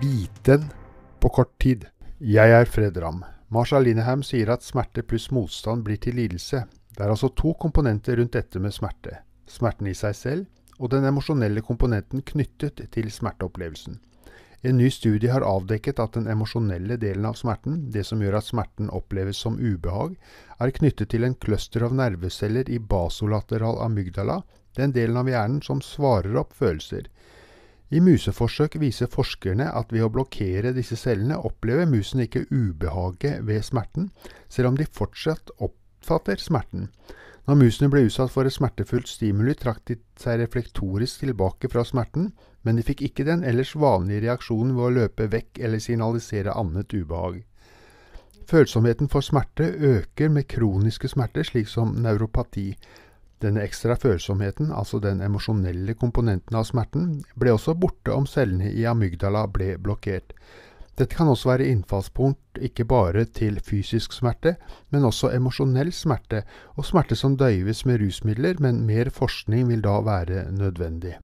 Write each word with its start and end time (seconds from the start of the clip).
Biten 0.00 0.64
på 1.20 1.28
kort 1.28 1.58
tid. 1.60 1.82
Jeg 2.24 2.52
er 2.56 2.64
Fred 2.64 2.96
Ramm. 3.02 3.18
Marshall 3.52 3.84
Linehan 3.84 4.22
sier 4.24 4.48
at 4.54 4.64
smerte 4.64 5.02
pluss 5.04 5.26
motstand 5.28 5.84
blir 5.84 5.98
til 6.00 6.16
lidelse. 6.16 6.62
Det 6.96 7.02
er 7.04 7.12
altså 7.12 7.28
to 7.36 7.52
komponenter 7.60 8.16
rundt 8.16 8.32
dette 8.32 8.62
med 8.64 8.72
smerte. 8.72 9.18
Smerten 9.44 9.90
i 9.90 9.92
seg 9.98 10.16
selv, 10.16 10.46
og 10.78 10.94
den 10.94 11.04
emosjonelle 11.04 11.60
komponenten 11.60 12.24
knyttet 12.24 12.80
til 12.94 13.10
smerteopplevelsen. 13.12 13.98
En 14.64 14.80
ny 14.80 14.88
studie 14.88 15.28
har 15.34 15.44
avdekket 15.44 16.00
at 16.00 16.16
den 16.16 16.32
emosjonelle 16.32 16.96
delen 16.96 17.28
av 17.28 17.36
smerten, 17.36 17.82
det 17.92 18.06
som 18.08 18.24
gjør 18.24 18.38
at 18.40 18.48
smerten 18.48 18.88
oppleves 18.96 19.36
som 19.44 19.60
ubehag, 19.60 20.16
er 20.60 20.76
knyttet 20.80 21.12
til 21.12 21.28
en 21.28 21.36
cluster 21.36 21.84
av 21.84 21.92
nerveceller 22.00 22.72
i 22.72 22.80
basolateral 22.80 23.82
amygdala, 23.84 24.40
den 24.80 24.96
delen 24.96 25.20
av 25.20 25.28
hjernen 25.28 25.60
som 25.60 25.84
svarer 25.84 26.40
opp 26.40 26.56
følelser. 26.56 27.12
I 27.90 27.98
museforsøk 27.98 28.76
viser 28.78 29.10
forskerne 29.10 29.66
at 29.74 29.90
ved 29.90 30.04
å 30.06 30.12
blokkere 30.14 30.70
disse 30.76 30.94
cellene 30.98 31.40
opplever 31.42 31.88
musen 31.90 32.22
ikke 32.22 32.44
ubehaget 32.50 33.42
ved 33.48 33.64
smerten, 33.66 34.12
selv 34.48 34.70
om 34.70 34.78
de 34.78 34.86
fortsatt 34.86 35.50
oppfatter 35.58 36.38
smerten. 36.38 36.86
Når 37.50 37.58
musene 37.58 37.90
ble 37.90 38.04
utsatt 38.06 38.30
for 38.30 38.46
et 38.46 38.54
smertefullt 38.54 39.10
stimuli, 39.10 39.56
trakk 39.58 39.82
de 39.90 39.96
seg 40.22 40.38
reflektorisk 40.38 41.24
tilbake 41.24 41.70
fra 41.72 41.82
smerten, 41.82 42.30
men 42.62 42.78
de 42.78 42.84
fikk 42.86 43.02
ikke 43.08 43.26
den 43.26 43.42
ellers 43.42 43.72
vanlige 43.74 44.28
reaksjonen 44.28 44.76
ved 44.76 44.86
å 44.86 44.94
løpe 45.00 45.26
vekk 45.32 45.58
eller 45.58 45.82
signalisere 45.82 46.54
annet 46.54 46.94
ubehag. 46.94 47.40
Følsomheten 48.50 49.10
for 49.10 49.26
smerte 49.26 49.66
øker 49.66 50.30
med 50.30 50.46
kroniske 50.50 51.10
smerter, 51.10 51.42
slik 51.46 51.66
som 51.70 51.96
neuropati. 52.02 52.68
Denne 53.40 53.62
ekstra 53.64 53.94
følsomheten, 53.96 54.68
altså 54.72 54.98
den 55.00 55.22
emosjonelle 55.24 55.94
komponenten 55.96 56.58
av 56.60 56.66
smerten, 56.68 57.22
ble 57.40 57.54
også 57.54 57.72
borte 57.80 58.12
om 58.12 58.26
cellene 58.28 58.68
i 58.68 58.84
amygdala 58.88 59.46
ble 59.48 59.76
blokkert. 59.80 60.34
Dette 61.00 61.16
kan 61.16 61.30
også 61.32 61.48
være 61.48 61.70
innfallspunkt 61.72 62.60
ikke 62.60 62.84
bare 62.84 63.24
til 63.24 63.56
fysisk 63.64 64.12
smerte, 64.12 64.58
men 64.92 65.06
også 65.08 65.30
emosjonell 65.32 65.94
smerte, 65.96 66.42
og 66.76 66.84
smerte 66.84 67.16
som 67.16 67.38
døyves 67.40 67.86
med 67.88 68.02
rusmidler, 68.02 68.60
men 68.60 68.82
mer 68.84 69.08
forskning 69.08 69.70
vil 69.70 69.80
da 69.86 69.96
være 70.04 70.50
nødvendig. 70.52 71.14